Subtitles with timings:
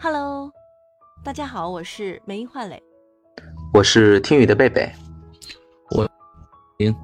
[0.00, 0.52] Hello，
[1.24, 2.80] 大家好，我是梅英焕磊，
[3.74, 4.88] 我是听雨的贝贝，
[5.90, 6.08] 我，
[6.78, 6.94] 行，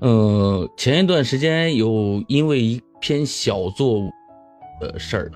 [0.00, 4.02] 呃，前一段时间有因为一篇小作
[4.78, 5.32] 的事儿，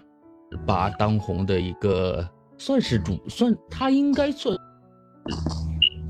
[0.66, 2.28] 把当红的一个
[2.58, 4.54] 算是主算，他应该算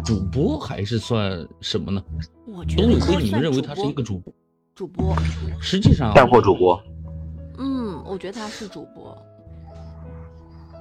[0.05, 2.03] 主播还是算什么呢？
[2.45, 4.35] 我觉得董宇辉，你们认为他是一个主播？
[4.75, 5.14] 主播，
[5.61, 6.83] 实际上带货主播。
[7.57, 9.17] 嗯，我觉得他是主播。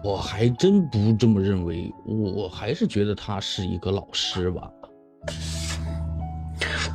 [0.05, 4.71] 我还真不这么认为，我还是觉得他是一个老师吧。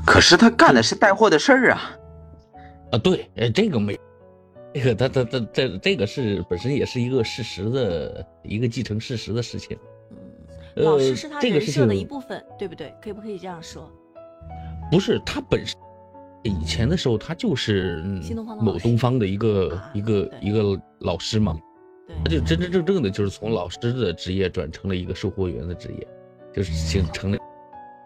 [0.07, 1.91] 可是他干的是带货的事儿啊！
[2.93, 3.99] 啊，对，哎，这个没，
[4.73, 9.77] 这个他他他这这个是本身也是一个事实的一个继承事实的事情。
[10.77, 12.95] 嗯，老师是他人设的一部分，对不对？
[13.03, 13.91] 可以不可以这样说？
[14.89, 15.77] 不是，他本身
[16.45, 18.05] 以前的时候，他就是
[18.61, 21.59] 某东方的一个一个一个老师嘛。
[22.25, 26.09] 他就真真正正的就是从老师的职业转成了一个售货员的职业，
[26.53, 27.39] 就是形成了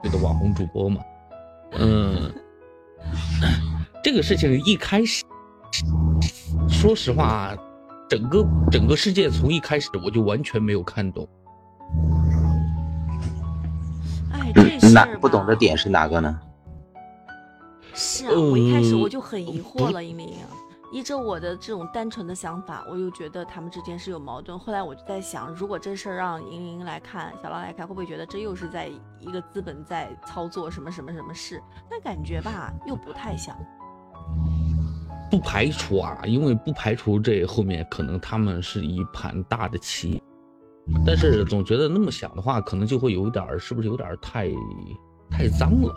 [0.02, 1.00] 这个网红主播嘛。
[1.72, 2.32] 嗯，
[4.02, 5.24] 这个事情一开始，
[6.68, 7.56] 说实话，
[8.08, 11.28] 整个整个世界从一开始我就完全没有看懂。
[14.32, 16.40] 哎，这事哪不懂的点是哪个呢？
[17.94, 20.24] 是啊，我一开始我就很疑惑了，因为。
[20.94, 24.56] 依着我的这种单纯的想法，我又觉得他们之间是有矛盾。
[24.56, 31.60] 后来我就在想，如果这事儿让莹莹来看，小浪来看，会不会觉得这又是在一个资本在操作什么什么什么事？
[31.90, 33.56] 但感觉吧，又不太像。
[35.28, 40.22] 不排除啊，因为不排除这后面可能他们是一盘大的棋，
[41.04, 44.48] 但是总觉得那么想的话，可能就会有点儿，是不是有点太
[45.28, 45.92] 太脏了？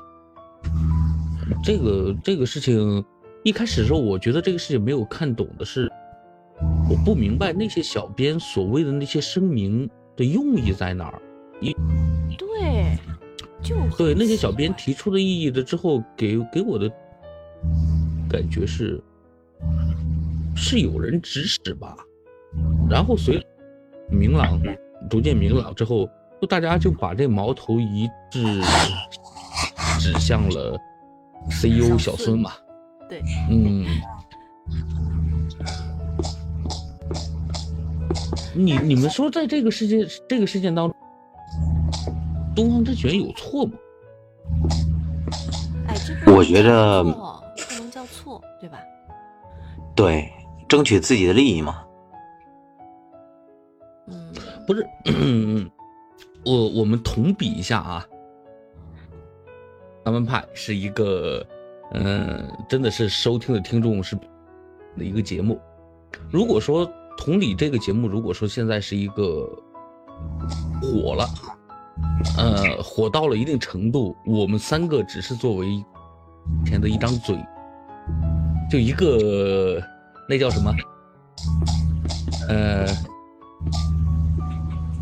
[1.64, 3.06] 这个这个事情。
[3.44, 5.90] 一开始的时候，我觉得这个事情没有看懂的是，
[6.90, 11.22] 我不明白那些小编所谓的那些声明的用意在哪儿。
[11.62, 11.74] 一，
[12.38, 12.98] 对，
[13.64, 16.92] 就对那些小编提出的意义的之后，给给我的
[18.30, 19.02] 感觉是，
[20.56, 21.96] 是有人指使吧。
[22.90, 23.42] 然后随
[24.10, 24.62] 明朗
[25.10, 26.10] 逐渐明朗之后，
[26.42, 28.62] 就大家就把这矛头一致
[30.00, 30.78] 指向了
[31.50, 32.52] CEO 小孙嘛。
[33.10, 33.86] 对，嗯，
[38.54, 40.98] 你你们说，在这个世界这个事件当中，
[42.54, 43.72] 东方之选有错吗？
[45.88, 47.10] 哎，这我觉得不
[47.80, 48.78] 能叫错，对吧？
[49.96, 50.30] 对，
[50.68, 51.86] 争取自己的利益嘛。
[54.08, 54.34] 嗯，
[54.68, 54.86] 不是，
[56.46, 58.06] 我我们同比一下啊，
[60.04, 61.46] 咱们派是一个。
[61.94, 64.16] 嗯，真的是收听的听众是
[64.98, 65.60] 的一个节目。
[66.32, 69.48] 如果说同理，这个节目如果说现在是一个
[70.82, 71.30] 火了，
[72.38, 75.84] 呃，火到了一定程度，我们三个只是作为
[76.66, 77.38] 前的一张嘴，
[78.70, 79.82] 就一个
[80.30, 80.74] 那叫什么？
[82.50, 82.88] 呃，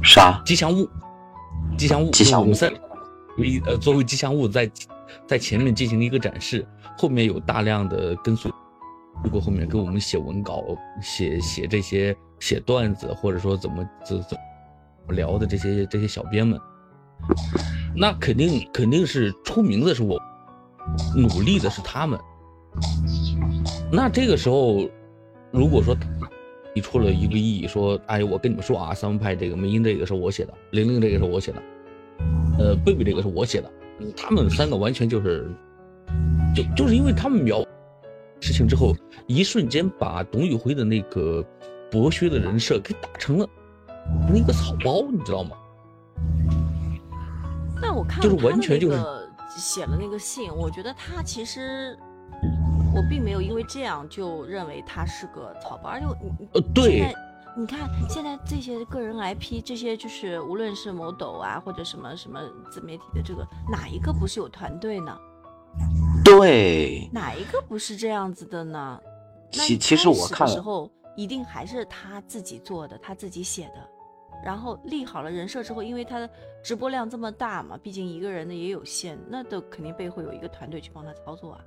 [0.03, 0.41] 啥？
[0.46, 0.90] 吉祥物？
[1.78, 2.12] 吉祥物？
[2.12, 2.53] 吉祥物？
[3.38, 4.69] 为呃，作为吉祥物在
[5.27, 6.66] 在前面进行一个展示。
[6.97, 8.49] 后面有大量的跟随，
[9.21, 10.63] 如果后面给我们写文稿、
[11.01, 14.38] 写写这些写段子，或者说怎么怎怎
[15.05, 16.57] 么聊的这些这些小编们，
[17.93, 20.17] 那肯定肯定是出名的是我，
[21.17, 22.17] 努力的是他们。
[23.91, 24.89] 那这个时候，
[25.51, 25.93] 如果说
[26.73, 31.63] 提出了一个异议，说，哎，我跟你们说啊，三分派这个梅英这个是我写的，玲玲这个是我写的，
[32.57, 33.69] 呃，贝贝这个是我写的，
[34.16, 35.50] 他们三个完全就是。
[36.56, 37.61] 就就是因为他们描
[38.39, 38.95] 事情之后，
[39.28, 41.44] 一瞬间把董宇辉的那个
[41.91, 43.50] 博学的人设给打成了
[44.29, 45.57] 那个草包，你知道吗？
[47.81, 48.97] 但我看就是完全就是
[49.57, 51.97] 写了那个信，我觉得他其实
[52.95, 56.05] 我并没有因为这样就认为他是个草包，而且
[56.53, 57.13] 呃对，
[57.57, 65.17] 你看现在这些个人 IP，这些就是无论是某抖啊或者什么什么自媒体的这个哪一个不是有团队呢？
[66.23, 68.99] 对，哪一个不是这样子的呢？
[69.52, 73.90] 其其实我看的时候，一定还是他自己做的，他自己写的，
[74.43, 76.29] 然后立好了人设之后，因为他的
[76.61, 81.61] 直播量这么大嘛，毕竟一个人的也有限，那都肯定背后有一个团队去帮他操作啊。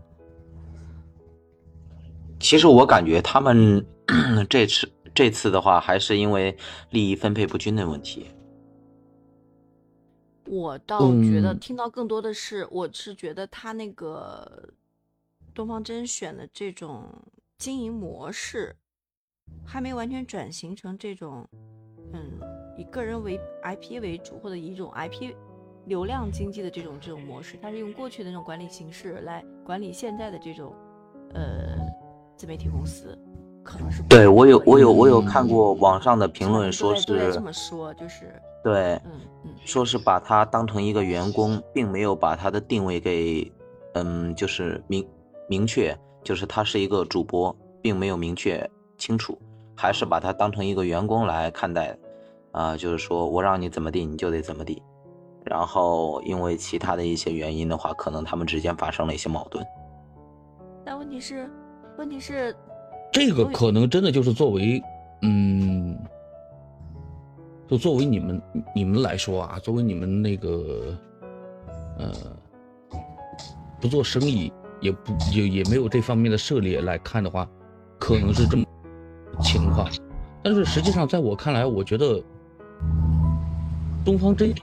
[2.38, 3.84] 其实我感觉他们
[4.48, 4.88] 这次
[5.18, 6.56] 这次的话，还是因为
[6.90, 8.28] 利益分配不均的问题。
[10.44, 14.68] 我倒觉得听到更多的是，我是觉得他那个
[15.52, 17.02] 东方甄选的这种
[17.58, 18.76] 经营模式，
[19.66, 21.44] 还没完全转型成这种
[22.12, 22.38] 嗯
[22.76, 25.34] 以个人为 IP 为主，或者以一种 IP
[25.86, 30.72] 流量经济的这种这种模式，它是用过去的那种管理形式来管理现在的这种
[31.34, 31.76] 呃
[32.36, 33.18] 自媒体公司，
[33.68, 35.26] 可能是对我有我有我有嗯。
[35.26, 38.32] 看过网上的评论，说是这么说，就是
[38.64, 43.52] 对，嗯嗯说是把他当成一个员工，并没有把他的定位给，
[43.92, 45.06] 嗯，就是明
[45.50, 45.94] 明确，
[46.24, 49.38] 就是他是一个主播，并没有明确清楚，
[49.76, 51.94] 还是把他当成一个员工来看待，
[52.52, 54.82] 啊、就是说我让你怎么地，你就得怎么地，
[55.44, 59.62] 然后因为其他的一些原因的话，可能他们之间发生了一些矛盾。
[60.86, 61.50] 但问题是，
[61.98, 62.56] 问题是，
[63.12, 64.82] 这个可能真的就是作为，
[65.22, 65.98] 嗯，
[67.66, 68.42] 就作为你们
[68.74, 70.94] 你们来说啊，作为你们那个，
[71.98, 72.12] 呃，
[73.80, 77.48] 不做生意，也不也也没有这方面的涉猎来看的话，
[77.98, 78.64] 可能是这么
[79.42, 79.88] 情况。
[80.42, 82.22] 但是实际上，在我看来，我觉得
[84.04, 84.54] 东方甄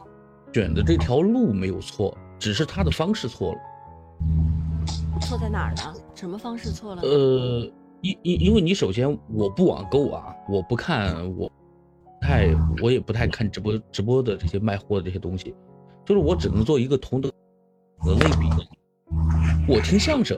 [0.53, 3.59] 选的这条路没有错，只是他的方式错了。
[5.21, 5.93] 错在哪儿呢？
[6.13, 7.01] 什么方式错了？
[7.01, 7.69] 呃，
[8.01, 11.51] 因因因为你首先我不网购啊，我不看，我
[12.21, 15.53] 太我也不太看直播直播的这些卖货的这些东西，
[16.05, 17.31] 就是我只能做一个同等
[18.05, 18.47] 的类比。
[19.67, 20.37] 我听相声，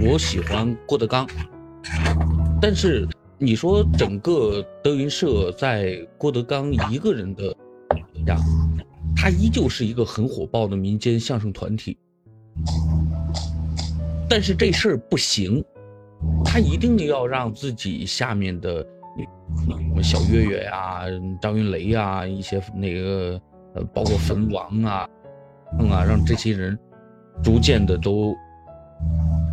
[0.00, 1.26] 我喜欢郭德纲，
[2.60, 3.08] 但是
[3.38, 7.56] 你说整个德云社在郭德纲一个人的
[8.26, 8.36] 呀，
[9.16, 11.96] 他依旧是一个很火爆的民间相声团体。
[14.28, 15.64] 但是这事儿不行，
[16.44, 18.86] 他一定要让自己下面的
[19.94, 21.02] 你小岳岳呀、
[21.40, 23.40] 张云雷呀、一些那个
[23.74, 25.08] 呃，包括坟王啊，
[25.78, 26.78] 嗯啊，让这些人
[27.42, 28.34] 逐渐的都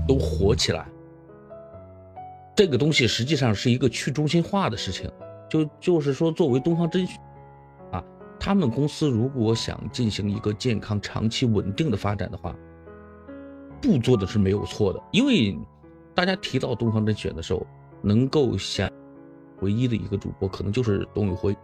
[0.07, 0.85] 都火起来。
[2.55, 5.09] 这个东西实际上是一个去中心化的事情，
[5.47, 7.15] 就就是说，作为东方甄选
[7.91, 8.03] 啊，
[8.39, 12.55] 他们公司如果想进行一个健康、长期稳定的发展的话，
[13.79, 15.55] 不做的是没有错的，因为
[16.17, 17.63] 大家提到东方甄选的时候，
[18.01, 18.89] 能够想
[19.61, 21.55] 唯一的一个主播可能就是董宇辉。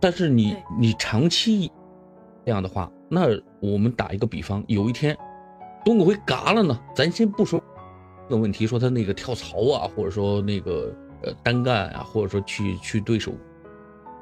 [0.00, 1.70] 但是你你长期
[2.46, 3.26] 这样的话，那
[3.60, 5.14] 我们打一个比方，有一天
[5.84, 7.62] 董宇辉嘎了呢，咱先不说
[8.26, 10.90] 这个问题，说他那个跳槽啊，或者说那个
[11.22, 13.34] 呃单干啊，或者说去去对手，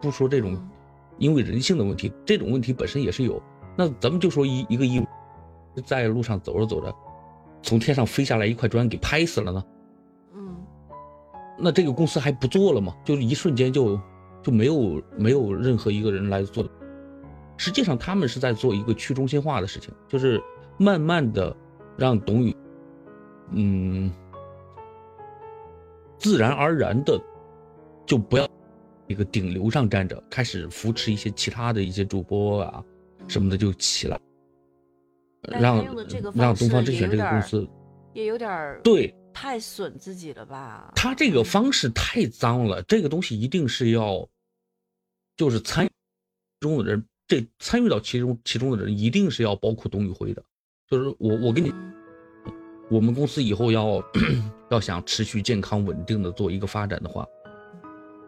[0.03, 0.71] 不说这种嗯
[1.19, 3.41] 因为人性的问题，这种问题本身也是有。
[3.77, 5.07] 那咱们就说一一个义务。
[5.87, 6.93] 在路上走着走着，
[7.63, 9.65] 从天上飞下来一块砖给拍死了呢，
[10.35, 10.57] 嗯，
[11.59, 12.95] 那这个公司还不做了吗？
[13.05, 14.01] 就是一瞬间就
[14.43, 16.65] 就没有没有任何一个人来做。
[17.57, 20.41] 实际上，他们是在做一个去中心化的事情，就是
[20.79, 21.55] 慢慢的
[21.97, 22.57] 让董宇，
[23.51, 24.13] 嗯，
[26.19, 27.21] 自然而然的
[28.07, 28.49] 就不要
[29.09, 32.85] 一个顶流上站着，开始扶持一些其他的一些主播啊
[33.27, 34.17] 什么的就起来。
[35.43, 35.85] 但让
[36.35, 37.69] 让东方甄选这个公司，
[38.13, 40.93] 也有点对太损自己了吧？
[40.97, 44.29] 他这个方式太脏了，这个东西一定是要，
[45.37, 45.91] 就是参与
[46.61, 50.43] 中的人，这参与到其中其中的人一定是要包括董宇辉的，
[50.89, 51.95] 就是我我跟你，嗯
[52.91, 54.03] 我们公司以后要
[54.71, 57.27] 要想持续健康稳定的做一个发展的话，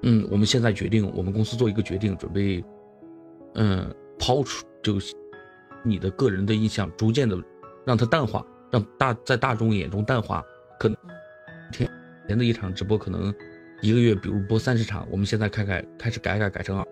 [0.03, 2.63] 嗯，我们现在决定，我们公司做一个决定，准备，
[3.55, 5.15] 嗯，抛出就是
[5.83, 7.37] 你的个人的印象，逐渐的
[7.85, 10.45] 让它淡化，让大在大众眼中淡化。
[10.79, 10.97] 可能
[11.73, 11.91] 天
[12.27, 13.35] 前的一场直播，可能
[13.83, 16.87] 一个月，比如播三十场，我们现在开改开始改改改成二，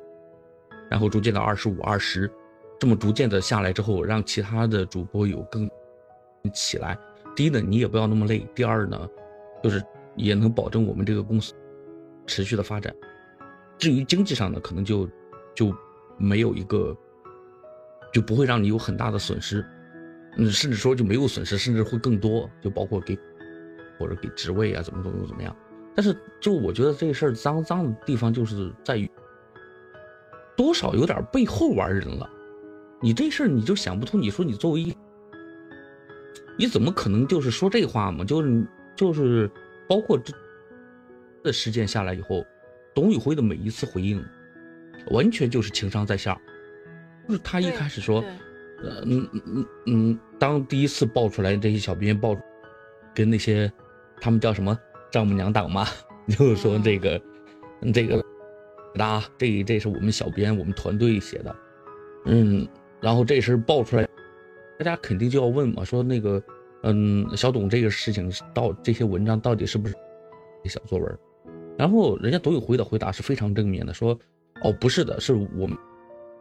[0.91, 2.31] 然后逐渐到二十五、二十，
[2.79, 5.69] 这么逐渐的下来之后，让其他的主播有更
[6.53, 6.99] 起来。
[7.37, 9.09] 第一呢，你也不要那么累；第二呢，
[9.63, 9.83] 就是
[10.17, 11.55] 也能保证我们这个公司
[12.27, 12.95] 持续的发展。
[13.79, 15.09] 至于经济上呢，可能就
[15.55, 15.75] 就
[16.17, 16.97] 没有一个，
[18.13, 19.65] 就不会让你有很大的损失，
[20.37, 23.19] 嗯，甚至说就没有损失，甚至会更多，就包括给
[23.99, 25.55] 或者给职位啊，怎么怎么怎么样。
[25.95, 29.11] 但是就我觉得这事儿脏脏的地方就是在于，
[30.57, 32.29] 多少有点背后玩人了。
[33.01, 34.97] 你这事儿你就想不通，你说你作为一，
[36.57, 38.25] 你怎么可能就是说这话嘛？
[38.25, 39.51] 就是就是
[39.89, 40.33] 包括这
[41.43, 42.45] 的事件下来以后，
[42.95, 44.25] 董宇辉的每一次回应，
[45.11, 46.41] 完全就是情商在下。
[47.29, 48.25] 就是他一开始说，
[48.83, 52.35] 呃嗯嗯嗯嗯，当第一次爆出来这些小编爆，
[53.15, 53.71] 跟那些
[54.21, 54.77] 他们叫什么
[55.11, 55.87] 丈母娘党嘛，
[56.27, 57.21] 就是说这个、
[57.83, 58.25] 嗯、这个
[58.99, 61.55] 啊，这这是我们小编我们团队写的，
[62.25, 62.67] 嗯，
[63.01, 64.09] 然后这事儿爆出来，
[64.79, 66.43] 大家肯定就要问嘛，说那个
[66.83, 69.95] 嗯小董这个事情到这些文章到底是不是
[70.65, 71.19] 小作文？
[71.77, 74.19] 然后人家董宇辉的回答是非常正面的，说，
[74.63, 75.79] 哦，不是的，是我们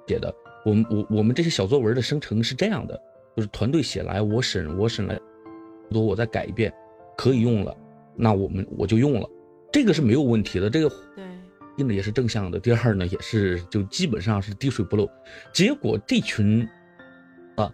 [0.07, 0.33] 写的，
[0.63, 2.99] 我们我我们这些小作文的生成是这样的，
[3.35, 5.19] 就是团队写来，我审我审来，
[5.91, 6.73] 多我再改一遍，
[7.17, 7.75] 可以用了，
[8.15, 9.29] 那我们我就用了，
[9.71, 11.25] 这个是没有问题的，这个对，
[11.77, 15.09] 一呢也是正向的，第二呢也是就基本上是滴水不漏，
[15.53, 16.67] 结果这群
[17.55, 17.71] 啊，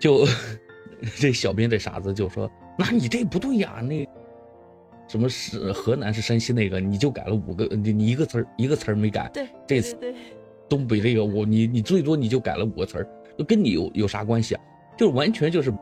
[0.00, 0.26] 就
[1.16, 4.06] 这小编这傻子就说，那你这不对呀，那。
[5.08, 9.30] 什么是河南是山西那个，你就改了五个，你你一个词儿一个词儿没改。
[9.32, 10.12] 对，这次对
[10.68, 13.08] 东北这个我你你最多你就改了五个词儿，
[13.44, 14.62] 跟你有有啥关系啊？
[14.96, 15.72] 就是完全就是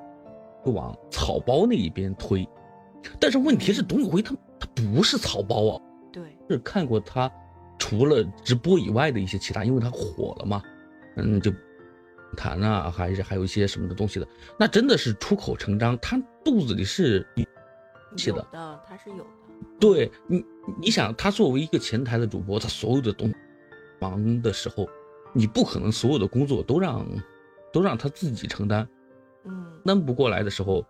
[0.64, 2.48] 往草包那一边推。
[3.20, 5.80] 但是问题是董宇辉他他不是草包啊，
[6.12, 7.30] 对，是看过他
[7.78, 10.62] 除了直播以外的一些其他，因为他火了嘛，
[11.16, 11.52] 嗯，就
[12.36, 14.26] 谈啊，还是还有一些什么的东西的，
[14.58, 17.26] 那真的是出口成章，他肚子里是。
[18.26, 18.46] 有的，
[18.86, 19.24] 他是有的。
[19.80, 20.44] 对你，
[20.80, 23.28] 你想他作为一个前台的主播，他所有的东
[24.11, 24.87] 忙的时候，
[25.32, 27.06] 你不可能所有的工作都让
[27.73, 28.87] 都让他自己承担。
[29.46, 30.84] 嗯，闷不过来的时候，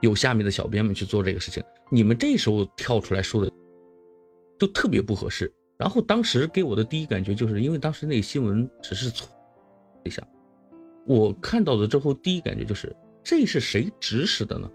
[0.00, 1.62] 有下面的小编们去做这个事情。
[1.90, 3.52] 你们这时候跳出来说的，
[4.58, 5.52] 就特别不合适。
[5.76, 9.28] 然后当时给我的第一感觉就是，因为当时那个新闻只是错
[10.04, 10.26] 一下，
[11.06, 14.68] 我看到了之后第一感觉就是，这是谁指使的呢？